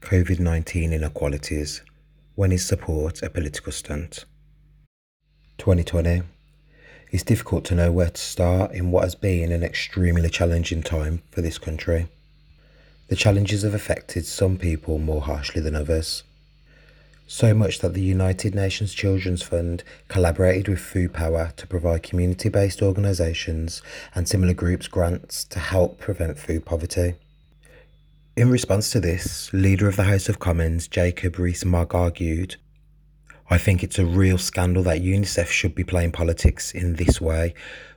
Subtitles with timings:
[0.00, 1.82] COVID 19 inequalities
[2.34, 4.24] when is support a political stunt?
[5.58, 6.22] 2020.
[7.10, 11.22] It's difficult to know where to start in what has been an extremely challenging time
[11.30, 12.08] for this country.
[13.08, 16.24] The challenges have affected some people more harshly than others.
[17.26, 22.48] So much that the United Nations Children's Fund collaborated with Food Power to provide community
[22.48, 23.82] based organisations
[24.14, 27.16] and similar groups grants to help prevent food poverty.
[28.36, 32.56] In response to this, Leader of the House of Commons Jacob Rees Mogg argued
[33.50, 37.54] I think it's a real scandal that UNICEF should be playing politics in this way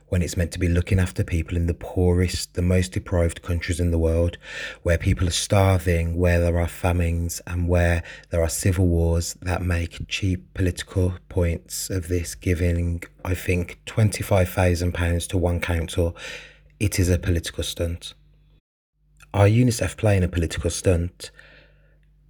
[0.08, 3.78] when it's meant to be looking after people in the poorest, the most deprived countries
[3.78, 4.36] in the world,
[4.82, 9.62] where people are starving, where there are famines, and where there are civil wars that
[9.62, 16.16] make cheap political points of this giving, I think, £25,000 to one council.
[16.80, 18.14] It is a political stunt.
[19.34, 21.32] Are UNICEF playing a political stunt?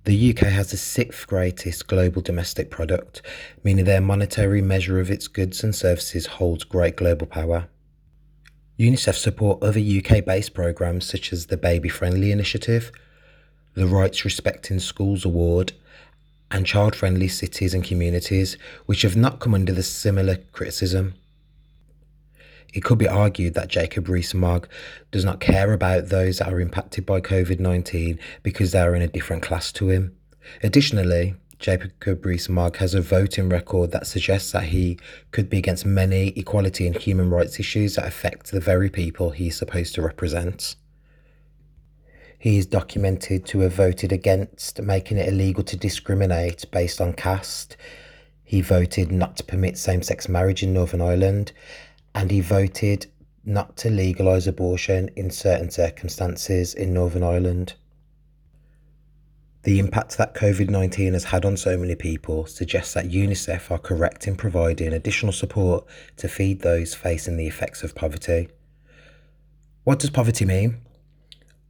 [0.05, 3.21] The UK has the sixth greatest global domestic product,
[3.63, 7.69] meaning their monetary measure of its goods and services holds great global power.
[8.79, 12.91] UNICEF support other UK based programmes such as the Baby Friendly Initiative,
[13.75, 15.75] the Rights Respecting Schools Award,
[16.51, 21.13] and Child Friendly Cities and Communities, which have not come under the similar criticism.
[22.75, 24.69] It could be argued that Jacob Rees Mogg
[25.13, 29.03] does not care about those that are impacted by COVID 19 because they are in
[29.03, 30.17] a different class to him.
[30.63, 34.99] Additionally, Jacob Rees Mogg has a voting record that suggests that he
[35.31, 39.49] could be against many equality and human rights issues that affect the very people he
[39.49, 40.75] is supposed to represent.
[42.37, 47.77] He is documented to have voted against making it illegal to discriminate based on caste.
[48.43, 51.53] He voted not to permit same sex marriage in Northern Ireland
[52.15, 53.07] and he voted
[53.45, 57.75] not to legalise abortion in certain circumstances in Northern Ireland.
[59.65, 63.79] The impact that COVID 19 has had on so many people suggests that UNICEF are
[63.79, 65.87] correct in providing additional support
[66.19, 68.49] to feed those facing the effects of poverty.
[69.85, 70.83] What does poverty mean?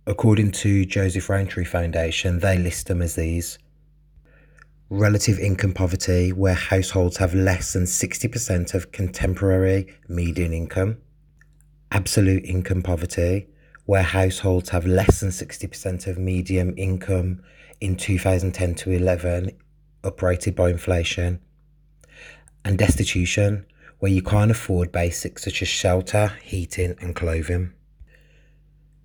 [0.06, 3.58] According to Joseph Rowntree Foundation, they list them as these
[4.90, 10.98] relative income poverty, where households have less than 60% of contemporary median income,
[11.90, 13.46] absolute income poverty,
[13.86, 17.42] where households have less than 60% of median income
[17.80, 19.50] in 2010 to 11,
[20.02, 21.40] uprated by inflation,
[22.64, 23.66] and destitution,
[23.98, 27.72] where you can't afford basics such as shelter, heating, and clothing.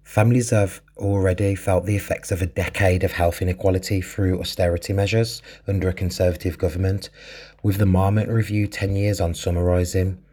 [0.03, 5.41] Families have already felt the effects of a decade of health inequality through austerity measures
[5.67, 7.09] under a Conservative government,
[7.63, 10.23] with the Marmot Review 10 years on summarising.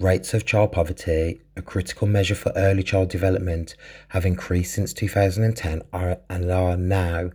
[0.00, 3.74] Rates of child poverty, a critical measure for early child development,
[4.08, 7.30] have increased since 2010 are, and are now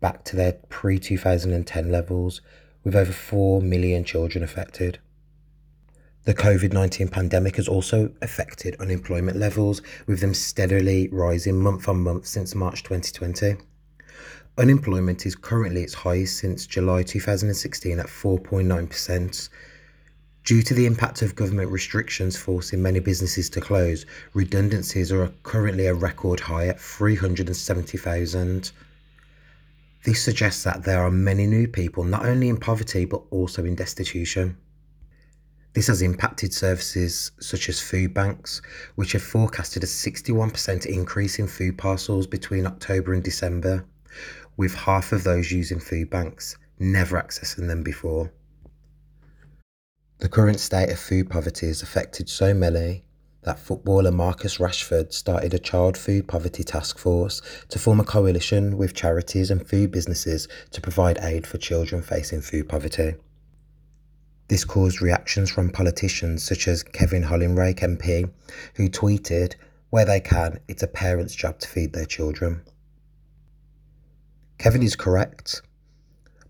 [0.00, 2.40] back to their pre 2010 levels,
[2.84, 4.98] with over 4 million children affected.
[6.24, 12.02] The COVID 19 pandemic has also affected unemployment levels, with them steadily rising month on
[12.02, 13.56] month since March 2020.
[14.58, 19.48] Unemployment is currently its highest since July 2016 at 4.9%.
[20.44, 24.04] Due to the impact of government restrictions forcing many businesses to close,
[24.34, 28.72] redundancies are currently a record high at 370,000.
[30.04, 33.74] This suggests that there are many new people not only in poverty but also in
[33.74, 34.58] destitution.
[35.72, 38.60] This has impacted services such as food banks,
[38.96, 43.84] which have forecasted a 61% increase in food parcels between October and December,
[44.56, 48.32] with half of those using food banks never accessing them before.
[50.18, 53.04] The current state of food poverty has affected so many
[53.42, 58.76] that footballer Marcus Rashford started a child food poverty task force to form a coalition
[58.76, 63.14] with charities and food businesses to provide aid for children facing food poverty.
[64.50, 68.28] This caused reactions from politicians such as Kevin Hollinrake MP,
[68.74, 69.54] who tweeted,
[69.90, 72.62] Where they can, it's a parent's job to feed their children.
[74.58, 75.62] Kevin is correct,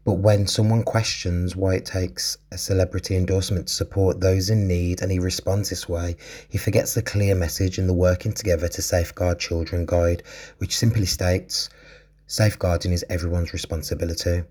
[0.02, 5.03] but when someone questions why it takes a celebrity endorsement to support those in need
[5.03, 6.17] and he responds this way,
[6.49, 10.23] he forgets the clear message in the Working Together to Safeguard Children guide,
[10.56, 11.69] which simply states
[12.26, 14.44] safeguarding is everyone's responsibility.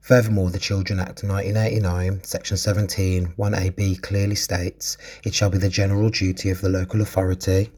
[0.00, 6.08] Furthermore, the Children Act 1989, Section 17, 1AB clearly states it shall be the general
[6.08, 7.70] duty of the local authority,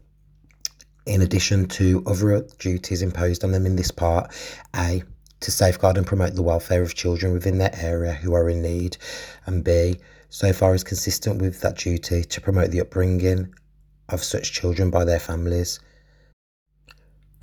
[1.05, 4.31] in addition to other duties imposed on them in this part,
[4.75, 5.03] A,
[5.41, 8.97] to safeguard and promote the welfare of children within their area who are in need,
[9.45, 13.53] and B, so far as consistent with that duty, to promote the upbringing
[14.07, 15.79] of such children by their families.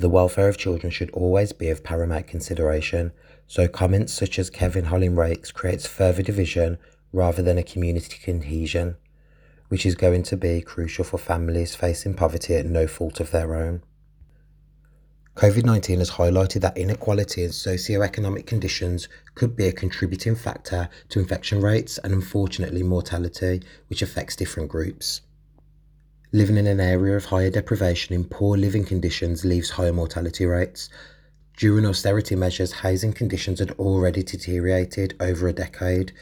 [0.01, 3.11] The welfare of children should always be of paramount consideration,
[3.49, 6.79] so comments such as Kevin Hollinrake's creates further division
[7.13, 8.97] rather than a community cohesion,
[9.67, 13.57] which is going to be crucial for families facing poverty at no fault of their
[13.57, 13.83] own.
[15.35, 21.19] COVID 19 has highlighted that inequality in socio-economic conditions could be a contributing factor to
[21.19, 25.23] infection rates and unfortunately mortality, which affects different groups.
[26.31, 30.91] Living in an area of higher deprivation in poor living conditions leaves higher mortality rates.
[31.57, 36.13] During austerity measures, housing conditions had already deteriorated over a decade,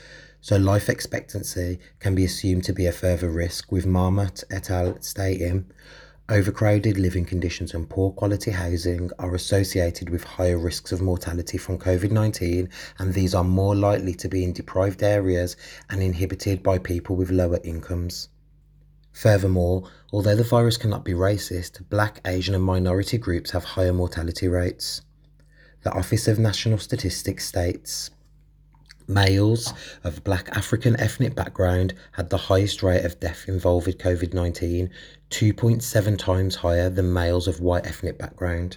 [0.40, 4.96] so life expectancy can be assumed to be a further risk, with Marmot et al.
[5.02, 5.66] stating
[6.28, 11.80] overcrowded living conditions and poor quality housing are associated with higher risks of mortality from
[11.80, 12.68] COVID 19,
[13.00, 15.56] and these are more likely to be in deprived areas
[15.90, 18.28] and inhibited by people with lower incomes.
[19.16, 24.46] Furthermore, although the virus cannot be racist, black, Asian, and minority groups have higher mortality
[24.46, 25.00] rates.
[25.84, 28.10] The Office of National Statistics states
[29.08, 29.72] males
[30.04, 34.90] of black African ethnic background had the highest rate of death involved with COVID 19,
[35.30, 38.76] 2.7 times higher than males of white ethnic background.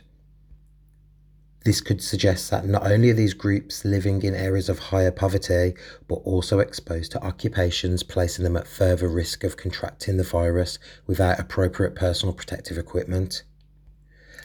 [1.66, 5.74] This could suggest that not only are these groups living in areas of higher poverty,
[6.08, 11.40] but also exposed to occupations placing them at further risk of contracting the virus without
[11.40, 13.44] appropriate personal protective equipment.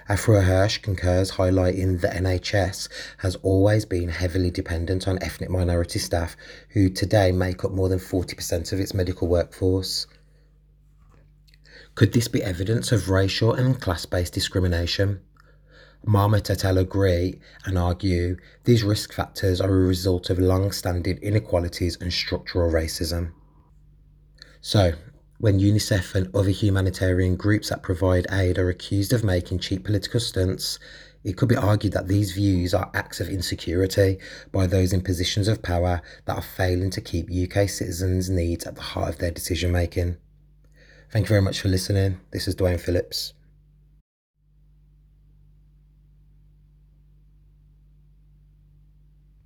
[0.08, 2.88] Afua Hirsch concurs, highlighting the NHS
[3.18, 6.36] has always been heavily dependent on ethnic minority staff,
[6.70, 10.06] who today make up more than 40% of its medical workforce.
[11.94, 15.20] Could this be evidence of racial and class based discrimination?
[16.06, 16.78] Et al.
[16.78, 22.70] agree and argue these risk factors are a result of long standing inequalities and structural
[22.70, 23.32] racism.
[24.60, 24.92] So,
[25.38, 30.20] when UNICEF and other humanitarian groups that provide aid are accused of making cheap political
[30.20, 30.78] stunts,
[31.24, 34.18] it could be argued that these views are acts of insecurity
[34.52, 38.74] by those in positions of power that are failing to keep UK citizens' needs at
[38.74, 40.18] the heart of their decision making.
[41.10, 42.20] Thank you very much for listening.
[42.30, 43.32] This is Duane Phillips.